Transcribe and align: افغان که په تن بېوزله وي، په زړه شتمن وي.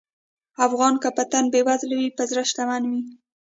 افغان 0.65 0.93
که 1.03 1.09
په 1.17 1.23
تن 1.31 1.45
بېوزله 1.53 1.95
وي، 1.99 2.09
په 2.17 2.23
زړه 2.29 2.43
شتمن 2.49 2.83
وي. 2.89 3.01